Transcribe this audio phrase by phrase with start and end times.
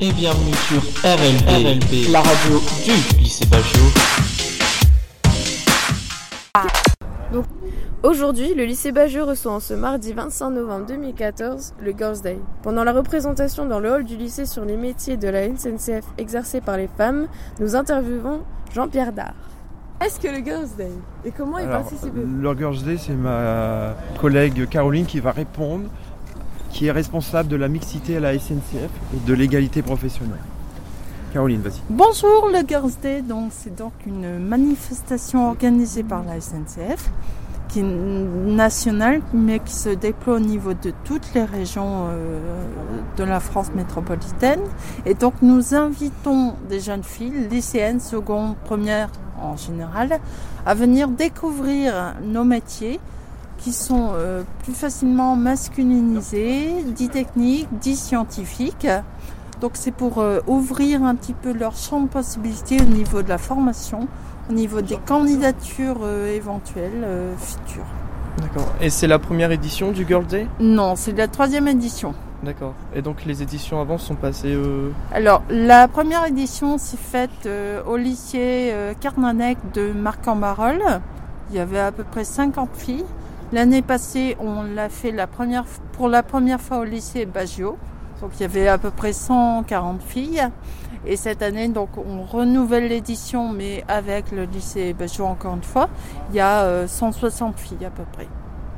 [0.00, 3.80] et bienvenue sur RLB, la radio du lycée Bagio.
[8.02, 12.38] Aujourd'hui, le lycée Bageux reçoit en ce mardi 25 novembre 2014 le Girls Day.
[12.62, 16.60] Pendant la représentation dans le hall du lycée sur les métiers de la SNCF exercés
[16.60, 17.28] par les femmes,
[17.60, 18.40] nous interviewons
[18.74, 19.34] Jean-Pierre Dard.
[20.04, 20.90] Est-ce que le Girls Day?
[21.24, 25.84] Et comment il Alors, participe le Girls Day, c'est ma collègue Caroline qui va répondre,
[26.74, 30.42] qui est responsable de la mixité à la SNCF et de l'égalité professionnelle.
[31.32, 31.80] Caroline, vas-y.
[31.88, 37.10] Bonjour le Girls Day, donc c'est donc une manifestation organisée par la SNCF
[37.68, 42.38] qui est nationale mais qui se déploie au niveau de toutes les régions euh,
[43.16, 44.60] de la France métropolitaine.
[45.06, 50.18] Et donc nous invitons des jeunes filles, lycéennes, secondes, premières en général,
[50.66, 52.98] à venir découvrir nos métiers
[53.64, 58.86] qui sont euh, plus facilement masculinisés, dits techniques, dits scientifiques.
[59.62, 63.28] Donc c'est pour euh, ouvrir un petit peu leur champ de possibilités au niveau de
[63.30, 64.06] la formation,
[64.50, 67.06] au niveau des candidatures euh, éventuelles
[67.38, 67.86] futures.
[68.42, 68.70] D'accord.
[68.82, 70.46] Et c'est la première édition du Girl Day?
[70.60, 72.14] Non, c'est la troisième édition.
[72.42, 72.74] D'accord.
[72.94, 74.52] Et donc les éditions avant sont passées.
[74.52, 80.82] euh, Alors la première édition s'est faite euh, au lycée euh, Carnanec de Marc-en-Barœul.
[81.50, 83.04] Il y avait à peu près 50 filles.
[83.54, 87.78] L'année passée, on l'a fait la première, pour la première fois au lycée Baggio.
[88.20, 90.42] Donc il y avait à peu près 140 filles.
[91.06, 95.88] Et cette année, donc on renouvelle l'édition, mais avec le lycée Baggio encore une fois,
[96.30, 98.26] il y a euh, 160 filles à peu près.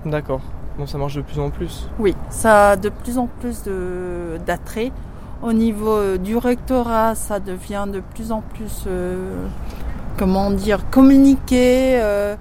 [0.04, 0.42] D'accord.
[0.76, 1.88] Bon, ça marche de plus en plus.
[1.98, 3.62] Oui, ça a de plus en plus
[4.44, 4.92] d'attrait.
[5.42, 9.46] Au niveau euh, du rectorat, ça devient de plus en plus, euh,
[10.18, 11.98] comment dire, communiqué.
[12.02, 12.36] euh,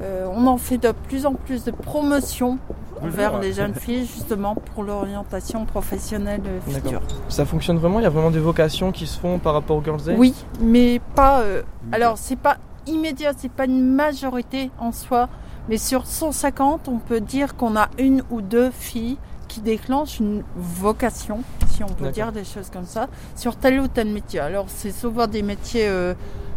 [0.00, 2.58] euh, on en fait de plus en plus de promotion
[3.02, 7.00] vers les jeunes filles, justement pour l'orientation professionnelle euh, future.
[7.28, 8.00] Ça fonctionne vraiment?
[8.00, 10.34] Il y a vraiment des vocations qui se font par rapport au Girls Day Oui,
[10.60, 11.40] mais pas.
[11.40, 15.28] euh, alors, c'est pas immédiat, c'est pas une majorité en soi,
[15.68, 19.16] mais sur 150, on peut dire qu'on a une ou deux filles
[19.48, 23.88] qui déclenchent une vocation, si on peut dire des choses comme ça, sur tel ou
[23.88, 24.40] tel métier.
[24.40, 26.14] Alors, c'est souvent des métiers euh,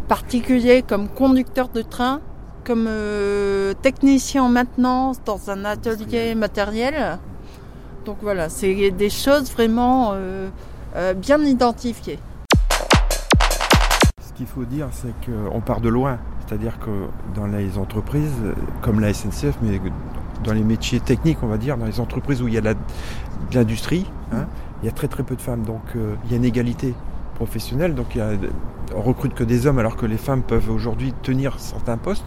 [0.08, 2.20] particuliers comme conducteur de train,
[2.64, 7.18] comme euh, technicien en maintenance dans un atelier matériel.
[8.04, 10.48] Donc voilà, c'est des choses vraiment euh,
[10.96, 12.18] euh, bien identifiées.
[14.26, 16.18] Ce qu'il faut dire, c'est qu'on part de loin.
[16.46, 17.08] C'est-à-dire que
[17.38, 18.32] dans les entreprises,
[18.80, 19.80] comme la SNCF, mais
[20.44, 22.76] dans les métiers techniques, on va dire, dans les entreprises où il y a de
[23.52, 24.46] l'industrie, hein,
[24.82, 25.62] il y a très très peu de femmes.
[25.62, 26.94] Donc euh, il y a une égalité
[27.38, 27.94] professionnelle.
[27.94, 31.96] Donc il y recrute que des hommes alors que les femmes peuvent aujourd'hui tenir certains
[31.96, 32.26] postes.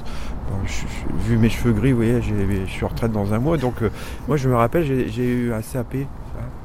[1.28, 3.58] Vu mes cheveux gris, vous voyez, je suis en retraite dans un mois.
[3.58, 3.90] Donc euh,
[4.28, 6.08] moi je me rappelle, j'ai j'ai eu un CAP hein,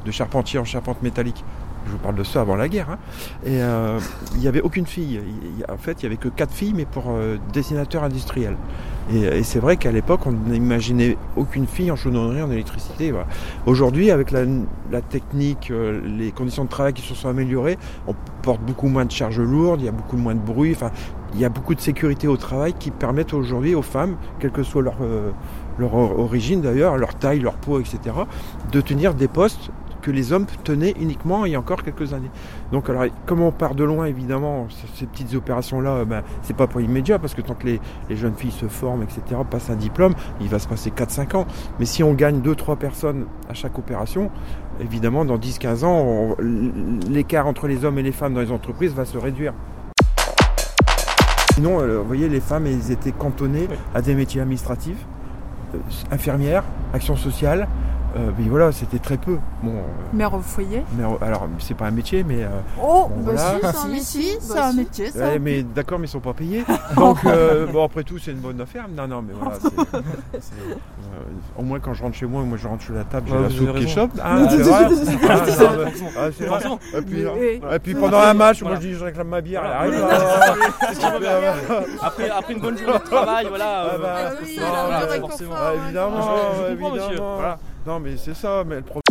[0.05, 1.45] de charpentier en charpente métallique.
[1.87, 2.91] Je vous parle de ça avant la guerre.
[2.91, 2.99] hein.
[3.45, 3.99] Et euh,
[4.35, 5.21] il n'y avait aucune fille.
[5.69, 8.57] En fait, il n'y avait que quatre filles, mais pour euh, dessinateur industriel.
[9.13, 13.13] Et, et c'est vrai qu'à l'époque, on n'imaginait aucune fille en chaudronnerie, en électricité.
[13.13, 13.27] voilà.
[13.67, 14.41] Aujourd'hui, avec la,
[14.91, 19.05] la technique, euh, les conditions de travail qui se sont améliorées, on porte beaucoup moins
[19.05, 20.73] de charges lourdes, il y a beaucoup moins de bruit.
[20.75, 20.91] Enfin,
[21.35, 24.63] il y a beaucoup de sécurité au travail qui permettent aujourd'hui aux femmes, quelle que
[24.65, 25.31] soit leur, euh,
[25.79, 27.99] leur or- origine d'ailleurs, leur taille, leur peau, etc.,
[28.73, 29.71] de tenir des postes
[30.07, 32.31] que les hommes tenaient uniquement il y a encore quelques années.
[32.71, 36.81] Donc alors, comme on part de loin, évidemment, ces petites opérations-là, ben, c'est pas pour
[36.81, 40.15] immédiat, parce que tant que les, les jeunes filles se forment, etc., passent un diplôme,
[40.41, 41.47] il va se passer 4-5 ans.
[41.81, 44.31] Mais si on gagne 2-3 personnes à chaque opération,
[44.81, 46.37] évidemment, dans 10-15 ans,
[47.11, 49.55] l'écart entre les hommes et les femmes dans les entreprises va se réduire.
[51.55, 55.05] Sinon, euh, vous voyez, les femmes, elles étaient cantonnées à des métiers administratifs,
[55.75, 55.79] euh,
[56.13, 56.63] infirmières,
[56.95, 57.67] action sociale.
[58.17, 59.37] Euh, mais voilà, c'était très peu.
[59.63, 59.83] Bon, euh,
[60.15, 60.83] Mère au foyer.
[61.21, 62.49] alors, c'est pas un métier, mais euh,
[62.83, 63.73] Oh, Bon, bah voilà.
[63.73, 64.77] si, Si, si, si, si, c'est bah un si.
[64.79, 65.19] métier, ça.
[65.27, 66.65] Ouais, mais d'accord, mais ils sont pas payés.
[66.97, 68.87] Donc, euh, bon, après tout, c'est une bonne affaire.
[68.89, 69.57] Non, non, mais voilà.
[69.61, 69.69] c'est-
[70.41, 73.27] c'est, euh, au moins, quand je rentre chez moi, moi, je rentre sur la table,
[73.29, 74.11] j'ai Ouais, la soupe qui chope.
[74.25, 74.89] Hein, c'est vrai.
[75.29, 75.37] Ah,
[76.19, 76.61] ah, c'est vrai.
[76.97, 78.77] Et puis, Mais- et puis pendant un match, Voilà.
[78.77, 79.63] moi, je dis, je réclame ma bière.
[79.65, 80.07] Elle arrive.
[80.11, 83.91] Ah, après, après une bonne journée de travail, voilà.
[83.93, 84.35] Ah bah, Ah un
[85.53, 87.39] Ah, évidemment, évidemment.
[87.87, 88.65] Non, mais c'est ça.
[88.67, 89.03] Mais le problème.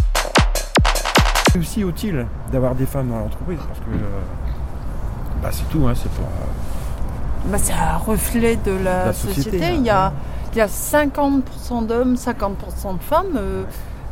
[1.51, 4.21] C'est aussi utile d'avoir des femmes dans l'entreprise parce que euh,
[5.41, 5.85] bah, c'est tout.
[5.87, 6.25] Hein, c'est pour.
[6.25, 9.51] euh, Bah, c'est un reflet de la, La société.
[9.51, 10.13] société, Il, y a, hein.
[10.51, 13.25] il y a 50% d'hommes, 50% de femmes.
[13.37, 13.63] Euh,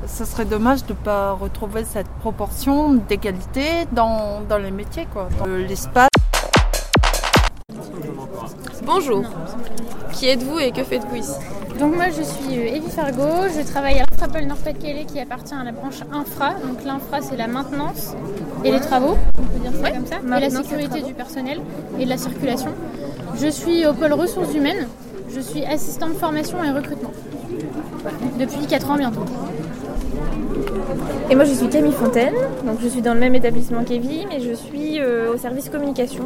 [0.05, 5.07] ça serait dommage de ne pas retrouver cette proportion d'égalité dans, dans les métiers.
[5.11, 5.27] Quoi.
[5.39, 6.09] Dans l'espace.
[8.85, 9.23] Bonjour.
[10.11, 11.31] Qui êtes-vous et que faites-vous ici?
[11.79, 15.63] Donc moi je suis euh, Evie Fargo, je travaille à l'Intrapol Nord-Pas-de-Calais qui appartient à
[15.63, 16.51] la branche infra.
[16.53, 18.13] Donc l'infra c'est la maintenance
[18.63, 21.59] et les travaux, on peut dire ça comme ça, et la sécurité du personnel
[21.99, 22.69] et de la circulation.
[23.35, 24.87] Je suis au pôle ressources humaines,
[25.33, 27.11] je suis assistante formation et recrutement.
[28.39, 29.25] Depuis 4 ans bientôt.
[31.29, 32.35] Et moi je suis Camille Fontaine,
[32.65, 36.25] donc je suis dans le même établissement qu'Evie, mais je suis euh, au service communication.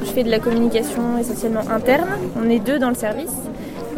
[0.00, 2.08] Je fais de la communication essentiellement interne,
[2.42, 3.34] on est deux dans le service.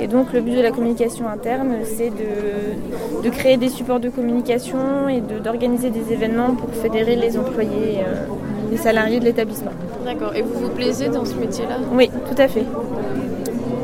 [0.00, 4.08] Et donc le but de la communication interne, c'est de, de créer des supports de
[4.08, 8.24] communication et de- d'organiser des événements pour fédérer les employés, euh,
[8.70, 9.72] les salariés de l'établissement.
[10.04, 10.34] D'accord.
[10.36, 11.78] Et vous vous plaisez dans ce métier-là?
[11.92, 12.64] Oui, tout à fait.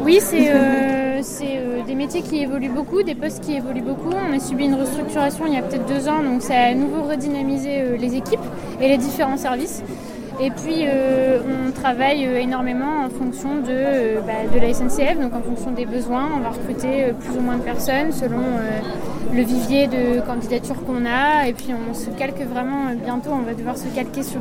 [0.05, 4.10] Oui, c'est euh, c'est, euh, des métiers qui évoluent beaucoup, des postes qui évoluent beaucoup.
[4.12, 6.75] On a subi une restructuration il y a peut-être deux ans, donc ça a à
[6.75, 8.46] nouveau redynamisé euh, les équipes
[8.81, 9.82] et les différents services.
[10.40, 15.20] Et puis euh, on travaille euh, énormément en fonction de, euh, bah, de la SNCF,
[15.20, 16.28] donc en fonction des besoins.
[16.36, 18.42] On va recruter plus ou moins de personnes selon
[19.32, 21.46] le vivier de candidatures qu'on a.
[21.46, 24.40] Et puis on se calque vraiment bientôt, on va devoir se calquer sur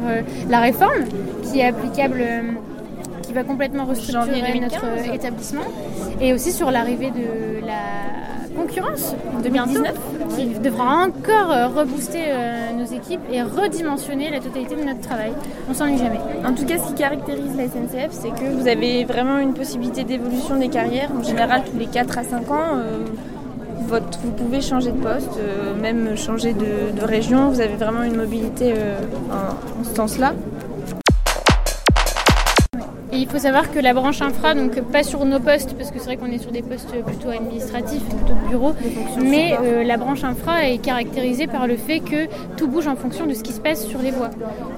[0.50, 1.06] la réforme
[1.44, 2.24] qui est applicable.
[3.22, 5.14] qui va complètement restructurer notre 2015.
[5.14, 5.64] établissement
[6.20, 9.94] et aussi sur l'arrivée de la concurrence 2019
[10.36, 15.32] qui devra encore euh, rebooster euh, nos équipes et redimensionner la totalité de notre travail.
[15.70, 16.20] On s'ennuie jamais.
[16.46, 20.04] En tout cas, ce qui caractérise la SNCF, c'est que vous avez vraiment une possibilité
[20.04, 21.10] d'évolution des carrières.
[21.18, 23.06] En général, tous les 4 à 5 ans, euh,
[23.88, 25.38] votre- vous pouvez changer de poste,
[25.82, 27.50] même changer de, de région.
[27.50, 28.74] Vous avez vraiment une mobilité
[29.30, 30.34] en, en ce sens-là.
[33.14, 36.00] Et il faut savoir que la branche infra, donc pas sur nos postes, parce que
[36.00, 38.74] c'est vrai qu'on est sur des postes plutôt administratifs, plutôt de bureau,
[39.24, 42.26] mais euh, la branche infra est caractérisée par le fait que
[42.58, 44.32] tout bouge en fonction de ce qui se passe sur les voies.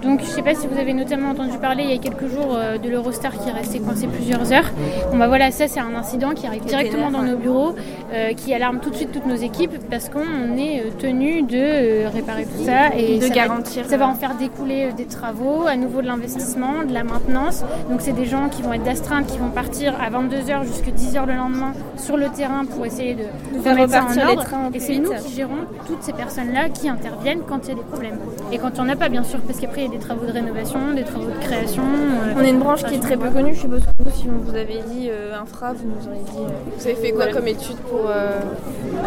[0.03, 2.27] Donc je ne sais pas si vous avez notamment entendu parler il y a quelques
[2.27, 4.69] jours euh, de l'Eurostar qui est resté coincé plusieurs heures.
[5.11, 7.73] Bon bah voilà, ça c'est un incident qui arrive directement dans nos bureaux,
[8.13, 12.43] euh, qui alarme tout de suite toutes nos équipes, parce qu'on est tenu de réparer
[12.43, 15.77] tout ça et De ça va- garantir, ça va en faire découler des travaux, à
[15.77, 17.63] nouveau de l'investissement, de la maintenance.
[17.89, 21.25] Donc c'est des gens qui vont être d'astreinte, qui vont partir à 22h jusqu'à 10h
[21.27, 23.23] le lendemain sur le terrain pour essayer de,
[23.61, 24.43] faire remettre ça en repartir les ordre.
[24.43, 27.75] trains Et c'est nous qui gérons toutes ces personnes-là qui interviennent quand il y a
[27.75, 28.17] des problèmes.
[28.51, 29.99] Et quand il n'y en a pas, bien sûr, parce qu'après il y a des
[29.99, 31.83] travaux de rénovation, des travaux de création.
[31.83, 33.53] euh, On est une branche qui est très peu connue.
[33.55, 36.37] Je suppose que vous, si on vous avait dit euh, infra, vous nous auriez dit.
[36.43, 38.39] euh, Vous avez fait quoi comme étude pour euh,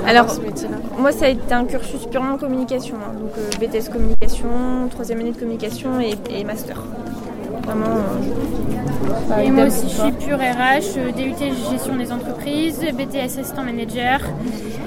[0.07, 2.97] Alors, avoir ce métier-là Moi, ça a été un cursus purement communication.
[2.97, 3.13] hein.
[3.19, 4.49] Donc, euh, BTS communication,
[4.91, 6.83] troisième année de communication et, et master.
[7.69, 7.97] Vraiment.
[9.31, 11.35] euh, Et moi aussi, je suis pure RH, euh, DUT
[11.71, 14.21] gestion des entreprises, BT assistant manager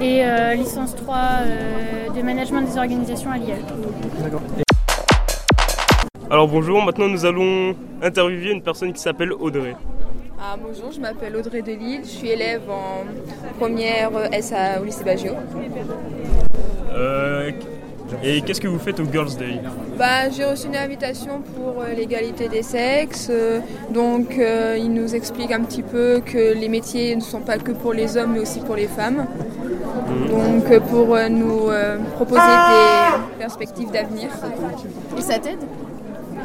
[0.00, 3.54] et euh, licence 3 euh, de management des organisations à l'IA.
[6.28, 9.76] Alors bonjour, maintenant nous allons interviewer une personne qui s'appelle Audrey.
[10.40, 13.04] Ah, bonjour, je m'appelle Audrey Delille, je suis élève en
[13.60, 14.10] première
[14.42, 15.34] SA au lycée Baggio.
[16.90, 17.52] Euh,
[18.22, 19.60] et qu'est-ce que vous faites au Girls Day
[19.98, 23.60] Bah, j'ai reçu une invitation pour euh, l'égalité des sexes, euh,
[23.90, 27.72] donc euh, il nous explique un petit peu que les métiers ne sont pas que
[27.72, 29.26] pour les hommes mais aussi pour les femmes.
[30.28, 34.28] Donc euh, pour euh, nous euh, proposer des perspectives d'avenir.
[35.18, 35.58] Et ça t'aide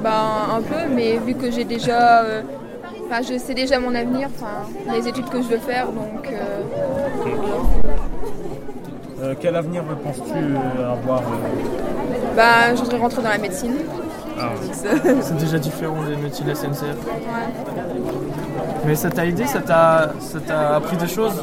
[0.03, 2.21] Bah, un peu, mais vu que j'ai déjà...
[2.23, 2.41] euh,
[3.09, 6.61] Enfin, je sais déjà mon avenir, enfin, les études que je veux faire, donc euh,
[9.21, 13.77] Euh, quel avenir penses-tu euh, avoir euh, bah, je voudrais rentrer dans la médecine.
[14.39, 14.51] ah,
[15.21, 16.95] C'est déjà différent des métiers de la SNCF.
[18.85, 21.41] Mais ça t'a aidé Ça t'a ça t'a appris des choses?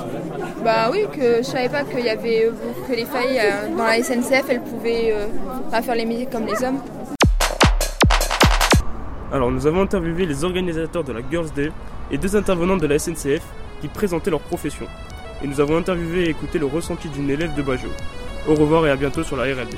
[0.65, 2.49] Bah oui, que je savais pas qu'il y avait
[2.89, 5.27] que les filles euh, dans la SNCF, elles pouvaient euh,
[5.71, 6.79] pas faire les métiers comme les hommes.
[9.33, 11.73] Alors nous avons interviewé les organisateurs de la Girls Day
[12.13, 13.43] et deux intervenants de la SNCF
[13.81, 14.87] qui présentaient leur profession.
[15.43, 17.89] Et nous avons interviewé et écouté le ressenti d'une élève de Bajo.
[18.47, 19.75] Au revoir et à bientôt sur la RLD.